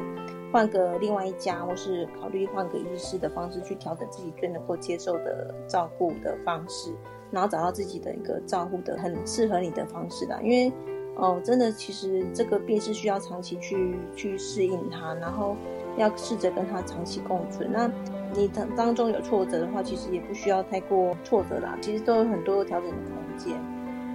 [0.53, 6.93] 换个另外一家，或是考虑换个医师的方式去调整自己最能够接受的照顾的方式，
[7.31, 10.39] 然后找到自己的一个照顾的很适合你的方式啦。
[10.43, 10.73] 因为
[11.17, 15.57] 哦，真的，其实这个病是需要长期去去适应它，然后
[15.97, 17.71] 要试着跟它长期共存。
[17.73, 17.91] 那
[18.35, 23.57] 你当当中有挫折的话，其实也不需要太过挫折啦，其实都有很多调整的空间。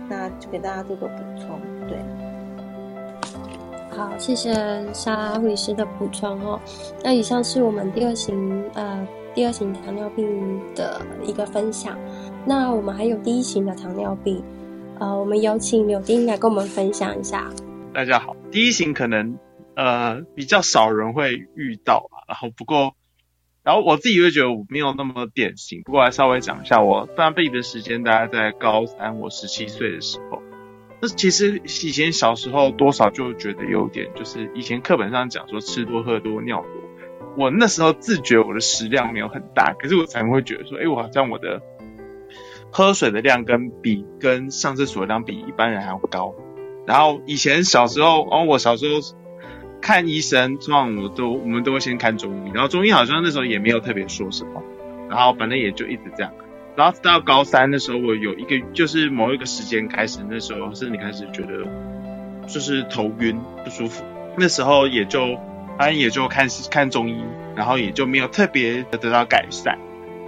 [0.07, 1.97] 那就给大家做个补充，对。
[3.95, 4.53] 好，谢谢
[4.93, 6.59] 沙护理师的补充哦。
[7.03, 11.97] 那以上是我们第二型呃第二型糖尿病的一个分享。
[12.45, 14.41] 那我们还有第一型的糖尿病。
[14.99, 17.51] 呃，我们有请柳丁来跟我们分享一下。
[17.93, 19.37] 大家好，第一型可能
[19.75, 22.93] 呃比较少人会遇到吧，然后不过，
[23.63, 30.41] 然后我自己会觉得我没有那么典型，不过来稍微讲一下我发病的时间，大概在高三，我十七岁的时候。
[31.01, 36.67] 那其实以前小时候多少就觉得有点，就是以前课本上讲说吃多喝多尿多，
[37.37, 41.61] 我那时候自觉我的食量没有很大，可是我才会觉得说，哎，我好像我的。
[42.73, 46.33] 喝水的量跟比跟上厕所的量比一般人还要高，
[46.87, 49.01] 然后以前小时候，哦，我小时候
[49.81, 54.63] 看医生，通常我都我们都会先看中医，然后中医好像那时候也没有特别说什么，
[55.09, 56.33] 然后反正也就一直这样，
[56.75, 61.65] 然后到高三的时候，我有一个就是某一个时间开始，那时候身体开始觉得
[62.47, 64.03] 就是头晕不舒服，
[64.37, 65.37] 那时候也就
[65.77, 67.21] 反正也就看看中医，
[67.55, 69.77] 然后也就没有特别的得到改善。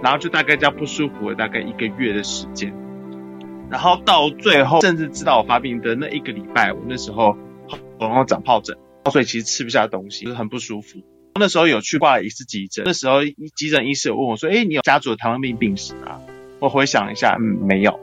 [0.02, 2.74] 然后就大概叫不舒服了大概一个月的时间，
[3.70, 7.38] 然后到最后甚至知道我发病的那一个礼拜，我那时候
[7.98, 8.76] 喉咙长疱疹，
[9.10, 10.98] 所以其实吃不下东西，就是很不舒服。
[11.40, 13.24] 那时候有去挂了一次急诊，那时候
[13.56, 16.20] 急诊医师有问我说：“哎，你有家族的糖尿病病史啊？”
[16.60, 17.98] 我回想一下，嗯，没有。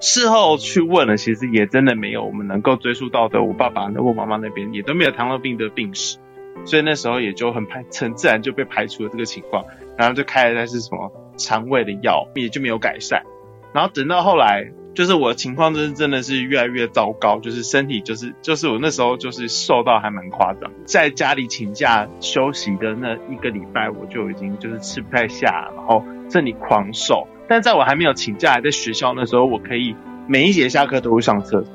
[0.00, 2.24] 事后去问了，其实也真的没有。
[2.24, 6.18] 我们能够追溯到的，我爸爸、我妈妈那边也都没有糖尿病的病史，
[6.64, 9.64] 所以那时候也就很排，很自然就被排除了这个情况。
[9.96, 11.10] 然后就开了那是什么？
[11.36, 13.24] 肠胃的药也就没有改善，
[13.72, 27.26] 然后等到后来，就是我的情况真真的是越来越糟糕，就是身体就是就是我那时候就是瘦到还蛮夸张，在家里请假休息的那一个礼拜，我就已经就是吃不太下，然后身体狂瘦。
[27.54, 29.94] 但在我还没有请假还，在学校那时候，我可以
[30.26, 31.72] 每一节下课都会上厕所，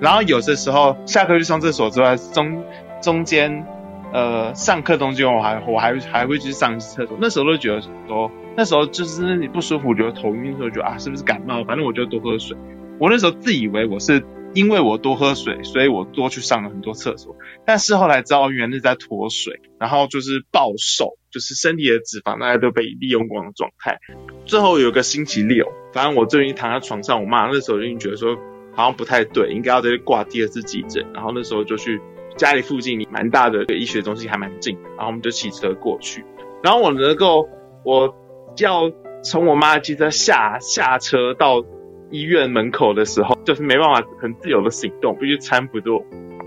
[0.00, 2.62] 然后有的时候下课去上厕所之外，中
[3.02, 3.66] 中间
[4.12, 8.30] 呃上课中间我还我还还会去上厕所，那时候都觉得说。
[8.56, 11.64] 那时候就是你不舒服，觉得头晕的时候，觉得啊是不是感冒？
[11.64, 12.56] 反正我就多喝水。
[13.00, 14.22] 我那时候自以为我是
[14.54, 17.36] 因为我多喝水，所以我多去上了很多厕所。
[17.64, 23.98] 但是后来知道原来是在脱水，然后就是暴瘦，就是身体的脂肪大家都被利用光的状态。
[24.46, 28.36] 最后有个星期六，反正我最近躺在床上，我妈那时候就已经觉得说
[28.74, 31.04] 好像不太对，应该要再去挂第二次急诊。
[31.12, 32.00] 然后那时候就去
[32.36, 36.24] 家里附近蛮大的医学中心，还蛮近，然后我们就骑车过去。
[36.62, 37.48] 然后我能够
[37.84, 38.14] 我。
[38.58, 38.92] 要
[39.24, 41.64] 从我妈的汽车下下车到
[42.12, 45.92] 医院门口的时候，就是没办法很自由的行动，必须搀扶着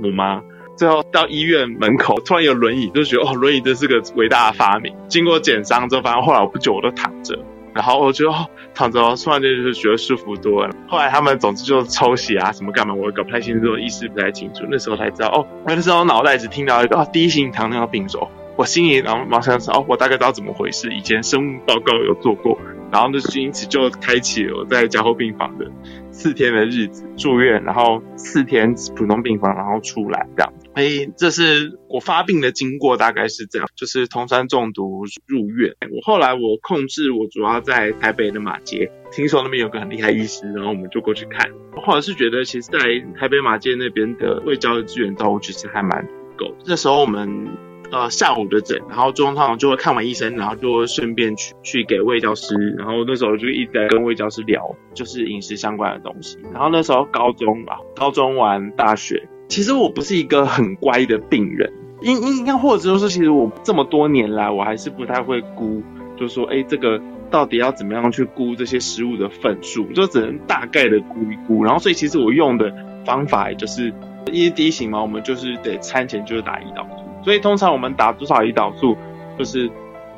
[0.01, 0.41] 我妈。
[0.77, 4.95] 最后到医院门口，突然有轮椅，就觉得哦，轮椅真是个伟大的发明。
[5.07, 7.39] 经过减伤之后，反正后来我不久我都躺着，
[7.73, 8.31] 然后我就
[8.73, 10.75] 躺着，突然间就是觉得舒服多了。
[10.87, 14.65] 后来他们总之就抽血啊什么干嘛，我搞不太清楚，意识不太清楚。
[14.69, 18.29] 那时候才知道哦，那时候脑袋只听到一个哦，第一型糖尿病说。
[18.57, 22.57] 我心里然后马上说哦，我大概知道怎么回事，以前生物报告有做过，
[22.89, 25.69] 然后那就因此就开启了我在加护病房的
[26.11, 30.53] 四天的日子，住院，然后四天普通病房，然后出来这样。
[30.73, 35.75] 哎，这是我发病的经过，大概是这样，就是通山中毒入院。
[35.91, 41.51] 我后来我控制，我主要在台北的马街，听说那边有个很厉害医师，然后我们就过去看。
[41.85, 42.79] 或者是觉得其实，在
[43.19, 46.55] 台北马街那边的卫教的资源照顾其实还蛮够。
[46.65, 47.49] 那时候我们。
[47.91, 56.37] 呃，下午的诊，然后中常就会看完医生，然后就会顺便去去给魏教师，然后那时候就一直在跟魏教师聊，就是饮食相关的东西。
[56.51, 61.71] 然后那时候高中吧，高中完大学，其实我不是一个很乖的病人，
[62.01, 65.83] 应 应该或者说是，其实我这么多年来，我还是不太会估，
[66.17, 71.63] 就说，哎，这个到底要怎么样去估这些食物的份数，就只能大概的估一估。
[71.63, 72.73] 然后所以其实我用的
[73.05, 73.93] 方法就是，
[74.31, 77.05] 因为第一型嘛，我们就是得餐前就是打胰岛素。
[77.25, 78.95] 所以通常我们打多少胰岛素，
[79.37, 79.69] 就是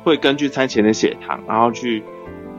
[0.04, 2.04] 会根据餐前的血糖，然后去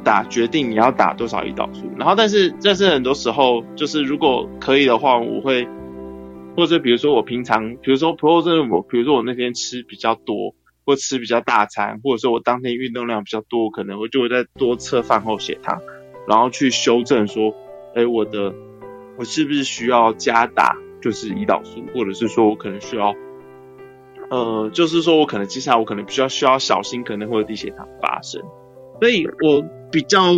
[0.04, 1.88] 打决定你要打多少胰岛素。
[1.98, 5.68] 然后，但是但是很多时候就是如果可以的话，我会
[6.58, 15.80] 或者比如说我平常，比如说，比如说我，比如说我那天吃比较多，或吃比较大餐，或者说我当天运动量比较多，可能我就会再多测饭后血糖，
[16.28, 17.54] 然后去修正说，
[17.94, 18.52] 哎，我的
[19.16, 23.14] 我是不是需要加打就是胰岛素，或者是说我可能需要。
[24.30, 28.40] 呃，就是说我可能接下来我可能比较需要小心，可能会有低血糖发生，
[29.00, 30.34] 所以我比较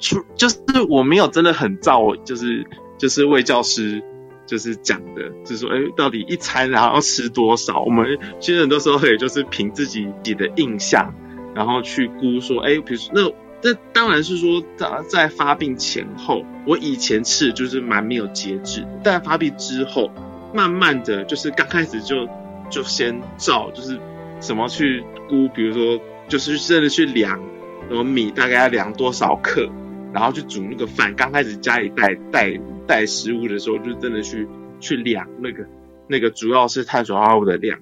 [0.00, 2.66] 出 就是我没有真的很照，就是
[2.98, 4.02] 就是魏教师
[4.44, 7.80] 就是讲的，就是说，哎，到底一餐然后要吃多少？
[7.82, 11.14] 我们其实很多时候也就是凭自己己的印象，
[11.54, 13.30] 然后去估说，哎，比如说那
[13.60, 20.10] 这当然是说在在发病前后，我以前吃就是蛮没有节制，但发病之后，
[20.52, 22.28] 慢慢的就是刚开始就。
[22.70, 23.98] 就先照，就是
[24.40, 27.40] 怎么去估，比如说，就是真的去量，
[27.88, 29.68] 什么米大概要量多少克，
[30.12, 31.14] 然后去煮那个饭。
[31.14, 34.46] 刚开始家里带带带食物的时候，就真的去
[34.80, 35.66] 去量那个
[36.08, 37.80] 那个主要是碳水化合物的量。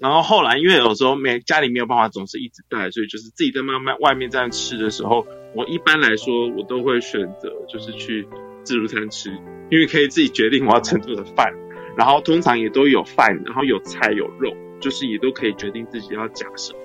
[0.00, 8.26] 然后后来因为有时候没家里没有办法总是一直带，所以就是自己在慢慢外面这样吃的时候，我一般来说我都会选择就是去
[8.64, 9.30] 自助餐吃，
[9.70, 11.52] 因为可以自己决定我要盛多的饭。
[11.96, 16.78] 然后通常也都有饭，然后有菜有肉，就是也都可以决定自己要加什么，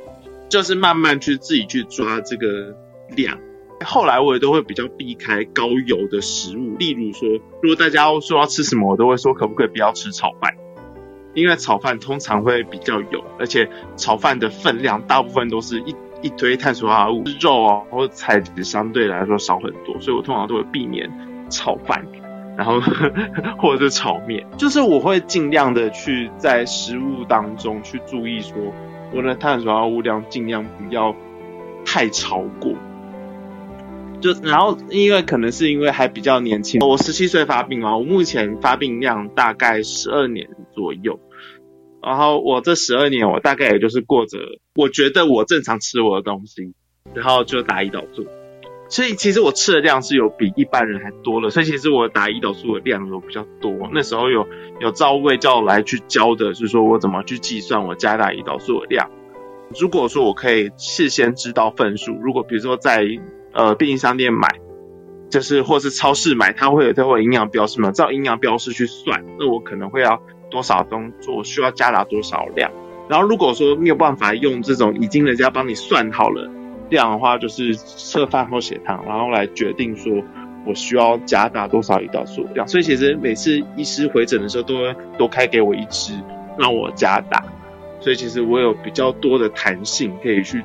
[0.49, 2.75] 就是慢慢去自己去抓这个
[3.15, 3.37] 量。
[3.85, 7.29] 后来我也都会比较避开高油的食物，例如说，
[7.61, 10.53] 如果大家说要吃什么，我都会说可不可以不要吃炒饭，
[11.33, 21.09] 因为炒饭通常会比较油，而且炒饭的分量大部分都是一一堆碳水化合物，肉啊或菜质相对来说少很多，所以我通常都会避免
[21.49, 22.05] 炒饭。
[22.59, 22.81] 然后
[23.57, 28.53] 或者是炒面，就是我会尽量的去在食物当中去注意说，
[29.15, 31.15] 我的碳水化合物量尽量不要
[31.85, 32.73] 太超过。
[34.19, 41.17] 就然后因为可能是因为还比较年轻，我十七岁发病嘛，我目前发病量大概十二年左右。
[42.01, 44.37] 然后我这十二年，我大概也就是过着
[44.75, 46.73] 我觉得我正常吃我的东西，
[47.13, 48.25] 然后就打胰岛素。
[48.89, 53.71] 所以其实我吃的量是有比一般人还多了，所以其实我打胰岛素的量有比较多。
[53.93, 54.47] 那时候有
[54.79, 59.07] 有赵卫教来去教的，就是说我怎么去计算我加大胰岛素的量。
[59.79, 63.05] 如果说我可以事先知道份数，如果比如说在
[63.53, 64.47] 呃便利商店买，
[65.29, 70.19] 就是或是超市买，它会有它会营养标示嘛，照营养标示去算，那我可能会要
[70.49, 72.71] 多少东做需要加大多少量。
[73.07, 76.49] 然后如果说没有办法用这种已经人家帮你算好了。
[76.89, 80.11] 量的话就是测饭后血糖，然后来决定说
[80.65, 82.67] 我需要加大多少胰岛素量。
[82.67, 86.13] 所以其实每次医师回诊的时候都会多开给我一支，
[86.57, 87.43] 让我加大。
[88.01, 90.63] 所以其实我有比较多的弹性可以去，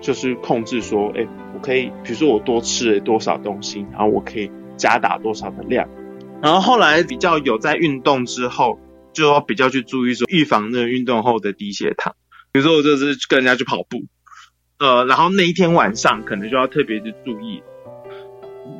[0.00, 5.88] 就是控制说，哎，我可以，比如说我多吃了多少东西，然后我可以加大多少的量。
[6.40, 8.78] 然后后来比较有在运动之后，
[9.12, 12.14] 就要比较去注意说预防那个运动后的低血糖。
[12.52, 14.04] 比如说我这次跟人家去跑步。
[14.78, 17.62] 呃，然后那一天晚上可能就要特别的注意，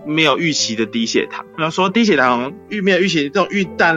[0.06, 1.44] 没有预期的低血糖。
[1.58, 3.96] 要说低血糖预没有预期这种预大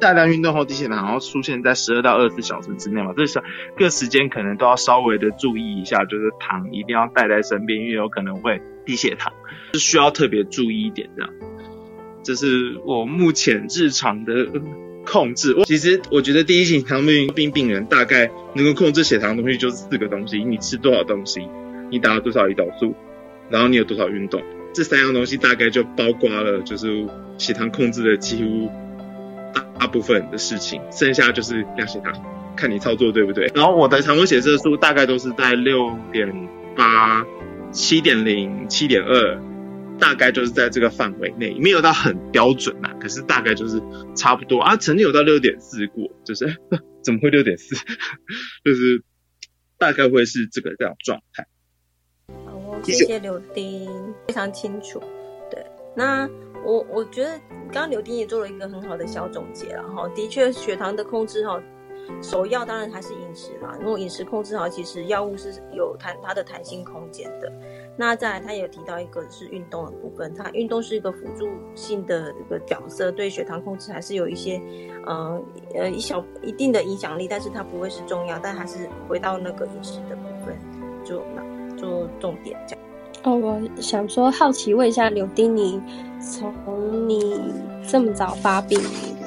[0.00, 3.42] 大量运动后低血糖，然后出现在十二到二十四小时之内嘛，这是
[3.76, 9.30] 各时间可能都要稍微的注意一下，就是糖一定要带在身边，因为有可能会低血糖，
[9.74, 11.30] 是需要特别注意一点这样。
[12.22, 14.32] 这是我目前日常的。
[15.04, 21.40] 控制我，其实我觉得第一型糖尿病病人大概能够控制血糖的东西就是四个东西：你吃多少东西，
[21.90, 22.94] 你打了多少胰岛素，
[23.50, 24.42] 然后你有多少运动。
[24.72, 28.70] 这三样东西大概就包括了就是血糖控制的几乎
[29.52, 32.12] 大大部分的事情，剩下就是量血糖，
[32.56, 33.50] 看你操作对不对。
[33.54, 37.26] 然后我的常规血色素大概都是在六点八、
[37.70, 39.38] 七点零、七点二。
[40.02, 43.80] 大概就是在这个范围内，没有到很标准呐，可是大概就是
[44.16, 44.76] 差不多啊。
[44.76, 46.44] 曾经有到六点四过，就是
[47.04, 47.76] 怎么会六点四？
[48.66, 49.00] 就是
[49.78, 51.46] 大概会是这个这样状态。
[52.44, 53.88] 好，谢谢柳丁，
[54.26, 55.00] 非常清楚。
[55.48, 56.28] 对，那
[56.64, 57.38] 我我觉得
[57.70, 60.08] 刚刚柳丁也做了一个很好的小总结了哈。
[60.16, 61.62] 的确，血糖的控制哈，
[62.20, 63.78] 首要当然还是饮食啦。
[63.80, 67.52] 如果饮食控制好，其实药物是有弹它的弹性空间的。
[67.94, 74.58] 那再来，他有提到一个是运动的部分，它运动是一个辅助性的一个角色，对血糖控制还是有一些，
[75.04, 75.38] 呃
[75.74, 80.56] 呃一小一定的影响力，但是它不会是重要，但还是回到那个饮食的部分，
[81.04, 82.84] 就那做重点这样。
[83.24, 85.78] 哦，我想说好奇问一下柳丁，你
[86.18, 87.38] 从你
[87.86, 88.80] 这么早发病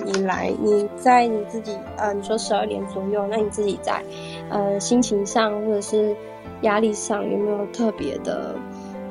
[0.07, 4.03] 以来，你在你自己呃你说十二年左右，那你自己在
[4.49, 6.15] 呃心情上或者是。
[6.61, 8.55] 压力上有没有特别的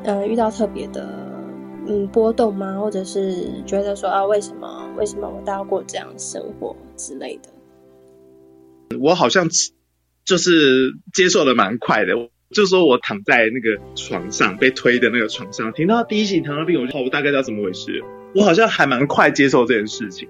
[0.05, 1.07] 嗯遇到特别的
[1.87, 2.78] 嗯波动吗？
[2.78, 8.99] 或者是觉得说啊为什么为什么我都要过这样生活之类的？
[9.01, 9.49] 我好像
[10.24, 12.12] 就是接受的蛮快的，
[12.51, 18.03] 就说我躺在那个床上被推的那个床上，听到第一型糖尿病，我就我大概知道怎么回事。
[18.35, 20.28] 我好像还蛮快接受这件事情。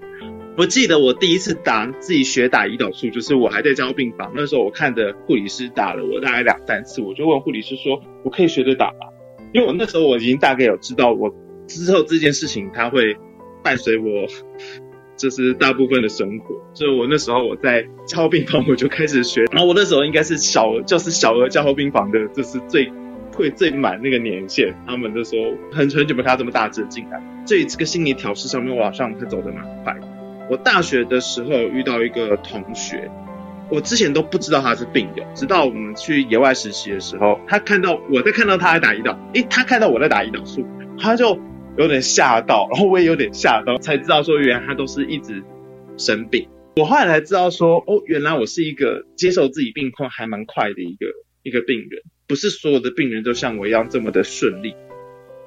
[0.57, 9.07] 我记得我第一次打自己学打胰岛素，就是我还在加护病房，那时候我看的护理师打了我大概两三次，我就问护理师说：“我可以学着打吗？”
[9.53, 11.33] 因为我那时候我已经大概有知道我
[11.67, 13.17] 之后这件事情它会
[13.61, 14.27] 伴随我，
[15.17, 16.55] 就是大部分的生活。
[16.73, 22.89] 所以我那时候我在加护病房我就开始学，然后我那时候应该是小就是小额加护病房的，就是最
[23.33, 25.37] 会最满那个年限，他们就说
[25.73, 29.93] 很很久没看到这么大只进来，所以这个心理调试上面我好像会走得蛮快。
[30.49, 33.09] 我大学的时候遇到一个同学，
[33.69, 40.65] 我之前都不知道他是病友，直到我们去野外实习的时候，他看到我在看到他在打胰岛，诶，他看到我在打胰岛素，
[40.99, 41.39] 他就
[41.77, 45.43] 有点吓到，然后我也有点吓到，才知道说原来他都是一直
[45.97, 46.47] 生病。
[46.77, 51.07] 我后来才知道说，哦，原来我是一个接受自己病况还蛮快的一个
[51.41, 54.75] 一个病人，不是所有的病人都像我一样这么的顺利。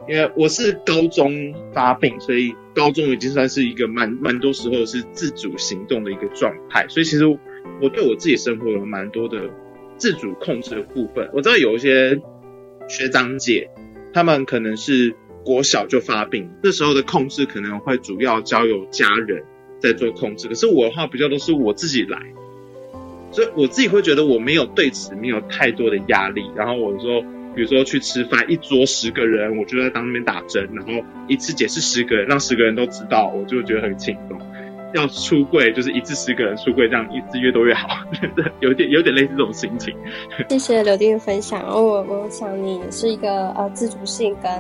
[0.08, 9.50] 因为我是高中发病，所以高中已经算是一个蛮蛮多时候是自主行动的一个状态，所以其实我对我自己生活有蛮多的
[9.98, 11.28] 自主控制的部分。
[11.34, 12.18] 我知道有一些
[12.88, 13.68] 学长姐，
[14.14, 19.44] 他们可能是国小就发病，那时候的控制可能会主要交由家人
[19.78, 22.18] 在做控制，可是我的话比较都是我自己来，
[23.30, 27.22] 所以我自己会觉得我没有对此没有太多的压力，然后我说。
[27.54, 30.92] 比如说去吃饭，一桌十个人，我就在当那边打针，然后
[31.26, 34.38] 一次解释十个人，让十个人都知道，我就觉得很轻松。
[34.94, 37.88] 要出柜就是一次十个人出柜，这样一次越多越好，
[38.60, 39.94] 有点有点类似这种心情。
[40.48, 44.50] 谢谢刘丁的分享，我我想你是一个呃自主性跟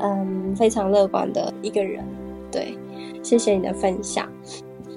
[0.00, 2.04] 嗯非常乐观的一个人，
[2.52, 2.76] 对，
[3.22, 4.30] 谢谢你的分享。